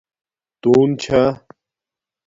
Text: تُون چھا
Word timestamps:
تُون 0.61 0.89
چھا 1.01 1.21